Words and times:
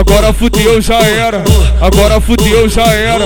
agora 0.00 0.32
fudeu, 0.32 0.80
já 0.80 0.98
era. 0.98 1.44
Agora 1.80 2.20
fudeu, 2.20 2.68
já 2.68 2.86
era. 2.86 3.24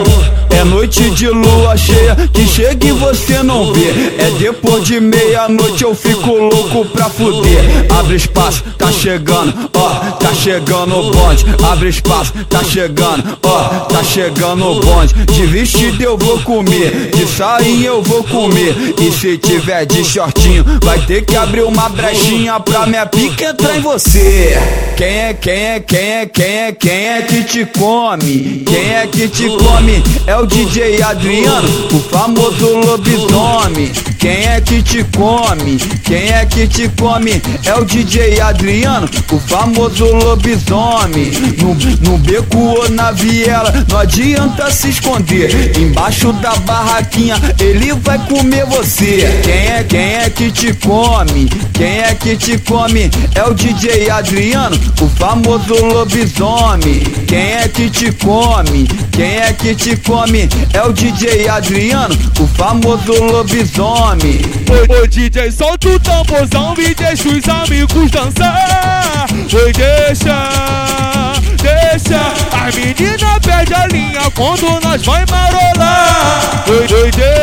É 0.54 0.62
noite 0.62 1.10
de 1.10 1.28
lua 1.28 1.76
cheia 1.76 2.14
que 2.32 2.46
chega 2.46 2.86
e 2.86 2.92
você 2.92 3.42
não 3.42 3.72
vê. 3.72 4.14
É 4.18 4.30
depois 4.38 4.84
de 4.84 5.00
meia-noite 5.00 5.82
eu 5.82 5.94
fico 5.96 6.30
louco 6.30 6.84
pra 6.86 7.08
fuder. 7.08 7.86
Abre 7.98 8.14
espaço, 8.14 8.62
tá 8.78 8.92
chegando, 8.92 9.52
ó, 9.74 9.88
tá 10.12 10.32
chegando 10.32 10.96
o 10.96 11.10
bonde. 11.10 11.44
Abre 11.60 11.88
espaço, 11.88 12.32
tá 12.48 12.62
chegando, 12.62 13.36
ó, 13.42 13.80
tá 13.86 14.04
chegando 14.04 14.64
o 14.64 14.80
bonde. 14.80 15.14
De 15.32 15.44
vestido 15.46 16.00
eu 16.00 16.16
vou 16.16 16.38
comer, 16.40 17.10
de 17.12 17.26
sainha 17.26 17.88
eu 17.88 18.00
vou 18.02 18.22
comer. 18.22 18.94
E 19.00 19.10
se 19.10 19.36
tiver 19.36 19.84
de 19.86 20.04
shortinho, 20.04 20.64
vai 20.84 21.00
ter 21.00 21.24
que 21.24 21.36
abrir 21.36 21.64
uma 21.64 21.88
brechinha 21.88 22.60
pra 22.60 22.86
minha 22.86 23.06
pica 23.06 23.50
entrar 23.50 23.76
em 23.76 23.80
você. 23.80 24.56
Quem 24.96 25.06
é, 25.06 25.34
quem 25.34 25.52
é, 25.52 25.80
quem 25.80 25.98
é, 25.98 26.26
quem 26.26 26.44
é, 26.44 26.72
quem 26.72 27.08
é 27.08 27.22
que 27.22 27.42
te 27.42 27.66
come? 27.66 28.62
Quem 28.64 28.94
é 28.94 29.08
que 29.10 29.28
te 29.28 29.48
come? 29.48 30.00
É 30.24 30.36
o 30.36 30.43
DJ 30.46 31.02
Adriano, 31.02 31.68
o 31.92 31.98
famoso 32.00 32.76
lobisomem. 32.78 33.92
Quem 34.18 34.46
é 34.46 34.60
que 34.60 34.82
te 34.82 35.04
come? 35.04 35.76
Quem 36.02 36.32
é 36.32 36.44
que 36.44 36.66
te 36.66 36.88
come? 36.88 37.42
É 37.64 37.74
o 37.74 37.84
DJ 37.84 38.40
Adriano, 38.40 39.08
o 39.30 39.38
famoso 39.38 40.04
lobisomem. 40.04 41.30
No, 41.58 41.74
no 42.10 42.18
beco 42.18 42.58
ou 42.58 42.90
na 42.90 43.10
viela, 43.10 43.72
não 43.88 43.98
adianta 43.98 44.70
se 44.70 44.90
esconder. 44.90 45.78
Embaixo 45.78 46.32
da 46.34 46.54
barraquinha, 46.56 47.36
ele 47.58 47.92
vai 47.94 48.18
comer 48.26 48.66
você. 48.66 49.28
Quem 49.42 49.52
é, 49.52 49.84
quem 49.84 50.14
é 50.14 50.30
que 50.30 50.50
te 50.50 50.74
come? 50.74 51.48
Quem 51.72 51.98
é 51.98 52.14
que 52.14 52.36
te 52.36 52.58
come? 52.58 53.10
É 53.34 53.42
o 53.44 53.54
DJ 53.54 54.10
Adriano, 54.10 54.76
o 55.00 55.08
famoso 55.08 55.74
lobisomem. 55.74 57.02
Quem 57.34 57.52
é 57.52 57.66
que 57.66 57.90
te 57.90 58.12
come? 58.12 58.86
Quem 59.10 59.38
é 59.38 59.52
que 59.52 59.74
te 59.74 59.96
come? 59.96 60.48
É 60.72 60.82
o 60.82 60.92
DJ 60.92 61.48
Adriano, 61.48 62.14
o 62.38 62.46
famoso 62.46 63.12
lobisomem. 63.12 64.40
Oi, 64.70 65.00
oi, 65.00 65.08
DJ, 65.08 65.50
solta 65.50 65.88
o 65.88 65.98
tamborzão 65.98 66.74
e 66.78 66.94
deixa 66.94 67.28
os 67.28 67.48
amigos 67.48 68.08
dançar. 68.12 69.26
Oi, 69.52 69.72
deixa, 69.72 71.32
deixa. 71.60 72.20
As 72.52 72.72
meninas 72.76 73.38
perdem 73.42 73.78
a 73.78 73.86
linha 73.88 74.30
quando 74.32 74.80
nós 74.80 75.04
vai 75.04 75.24
marolar. 75.28 76.64
Oi, 76.68 76.86
oi, 77.02 77.10
deixa, 77.10 77.33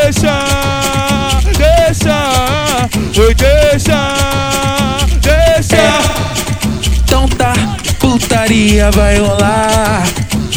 vai 8.92 9.18
rolar. 9.18 10.04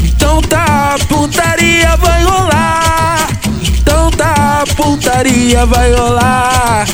Então 0.03 0.41
tá, 0.43 0.97
putaria 1.09 1.97
vai 1.97 2.23
rolar. 2.25 3.29
Então 3.63 4.11
tá, 4.11 4.65
putaria 4.77 5.67
vai 5.67 5.93
rolar. 5.93 6.87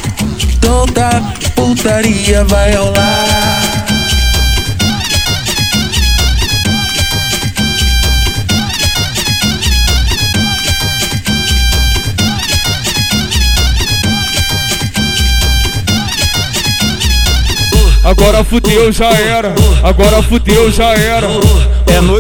Então 0.43 0.87
tá, 0.87 1.35
putaria 1.55 2.45
vai 2.45 2.75
rolar. 2.75 3.50
Agora 18.11 18.43
fudeu, 18.43 18.91
já 18.91 19.09
era. 19.09 19.55
Agora 19.85 20.21
fudeu, 20.21 20.69
já 20.69 20.95
era. 20.95 21.29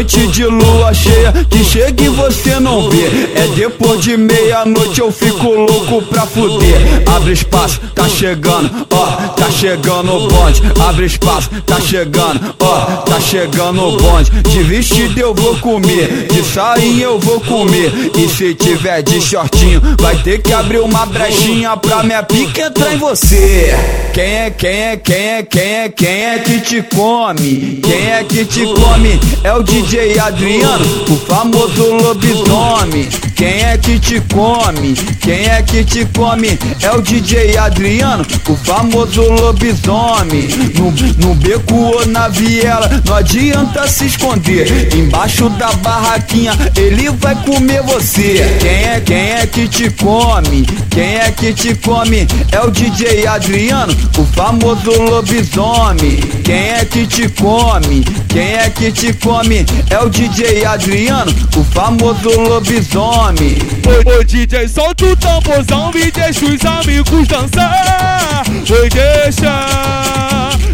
Noite 0.00 0.26
de 0.28 0.46
lua 0.46 0.94
cheia 0.94 1.30
que 1.50 1.62
chega 1.62 2.04
e 2.04 2.08
você 2.08 2.58
não 2.58 2.88
vê. 2.88 3.04
É 3.34 3.46
depois 3.54 4.00
de 4.00 4.16
meia-noite 4.16 4.98
eu 4.98 5.12
fico 5.12 5.46
louco 5.48 6.00
pra 6.06 6.22
fuder. 6.22 7.02
Abre 7.14 7.34
espaço, 7.34 7.78
tá 7.94 8.08
chegando, 8.08 8.86
ó, 8.90 9.06
tá 9.34 9.50
chegando 9.50 10.10
o 10.10 10.26
bonde. 10.26 10.62
Abre 10.88 11.04
espaço, 11.04 11.50
tá 11.66 11.78
chegando, 11.82 12.40
ó, 12.58 12.76
tá 13.02 13.20
chegando 13.20 13.88
o 13.88 13.98
bonde. 13.98 14.30
De 14.30 14.62
vestido 14.62 15.20
eu 15.20 15.34
vou 15.34 15.54
comer, 15.58 16.28
de 16.32 16.42
sainha 16.44 17.04
eu 17.04 17.18
vou 17.18 17.38
comer. 17.38 17.92
E 18.16 18.26
se 18.26 18.54
tiver 18.54 19.02
de 19.02 19.20
shortinho, 19.20 19.82
vai 20.00 20.16
ter 20.16 20.40
que 20.40 20.54
abrir 20.54 20.80
uma 20.80 21.04
brechinha 21.04 21.76
pra 21.76 22.02
minha 22.02 22.22
pica 22.22 22.68
entrar 22.68 22.94
em 22.94 22.96
você. 22.96 23.76
Quem 24.14 24.24
é, 24.24 24.50
quem 24.50 24.70
é, 24.70 24.96
quem 24.96 25.14
é, 25.14 25.42
quem 25.42 25.62
é, 25.62 25.88
quem 25.90 26.24
é 26.24 26.38
que 26.38 26.60
te 26.60 26.82
come? 26.82 27.80
Quem 27.82 28.10
é 28.10 28.24
que 28.24 28.44
te 28.44 28.64
come? 28.64 29.20
É 29.44 29.52
o 29.52 29.62
DJ 29.62 29.89
Adriano, 29.98 30.84
o 31.08 31.16
famoso 31.16 31.96
lobisomem. 31.96 33.08
Quem 33.34 33.64
é 33.64 33.76
que 33.76 33.98
te 33.98 34.20
come? 34.32 34.94
Quem 35.20 35.48
é 35.48 35.62
que 35.62 35.82
te 35.82 36.04
come? 36.14 36.56
É 36.80 36.92
o 36.92 37.00
DJ 37.00 37.56
Adriano, 37.56 38.24
o 38.48 38.54
famoso 38.54 39.22
lobisomem. 39.22 40.46
No, 40.76 40.92
no 41.26 41.34
beco 41.34 41.74
ou 41.74 42.06
na 42.06 42.28
viela, 42.28 43.02
não 43.04 43.16
adianta 43.16 43.88
se 43.88 44.06
esconder. 44.06 44.94
Embaixo 44.94 45.48
da 45.50 45.72
barraquinha, 45.72 46.52
ele 46.76 47.10
vai 47.10 47.34
comer 47.44 47.82
você. 47.82 48.44
Quem 48.60 48.70
é, 48.70 49.00
quem 49.00 49.16
é 49.16 49.46
que 49.46 49.66
te 49.66 49.90
come? 49.90 50.66
Quem 50.90 51.16
é 51.16 51.32
que 51.32 51.52
te 51.52 51.74
come? 51.74 52.28
É 52.52 52.60
o 52.60 52.70
DJ 52.70 53.26
Adriano, 53.26 53.92
o 54.16 54.24
famoso 54.24 54.92
lobisomem. 54.92 56.16
Quem 56.44 56.68
é 56.68 56.84
que 56.84 57.06
te 57.08 57.28
come? 57.30 58.04
Quem 58.28 58.52
é 58.52 58.70
que 58.70 58.92
te 58.92 59.12
come? 59.14 59.66
É 59.90 59.98
o 59.98 60.08
DJ 60.08 60.64
Adriano, 60.64 61.32
o 61.56 61.64
famoso 61.64 62.30
lobisomem. 62.30 63.58
Oi, 63.88 64.14
oi, 64.14 64.24
DJ, 64.24 64.68
solta 64.68 65.04
o 65.04 65.16
tamborzão 65.16 65.90
e 65.96 66.12
deixa 66.12 66.44
os 66.46 66.64
amigos 66.64 67.26
dançar. 67.26 68.44
Oi, 68.48 68.88
deixa, 68.88 69.66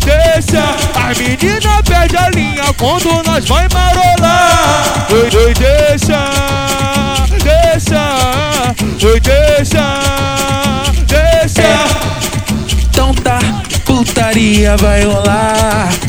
deixa. 0.04 0.62
As 0.94 1.16
meninas 1.16 1.82
perdem 1.82 2.20
a 2.20 2.30
linha 2.30 2.74
quando 2.76 3.10
nós 3.24 3.46
vai 3.46 3.66
marolar. 3.72 5.06
Oi, 5.10 5.44
oi, 5.44 5.54
deixa, 5.54 6.30
deixa. 7.42 8.74
Oi, 9.02 9.20
deixa, 9.20 9.84
deixa. 11.06 11.62
Então 12.90 13.14
tá, 13.14 13.38
putaria 13.86 14.76
vai 14.76 15.04
rolar. 15.04 16.05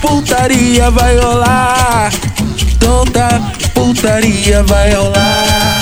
Putaria 0.00 0.90
vai 0.90 1.16
rolar. 1.18 2.10
Tá, 3.12 3.52
putaria 3.74 4.62
vai 4.64 4.92
rolar. 4.92 5.78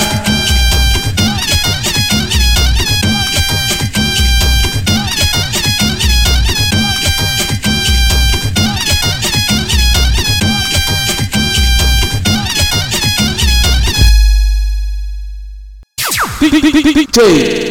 DJ 16.39 17.69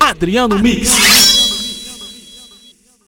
Adriano 0.00 0.58
Mix. 0.58 1.45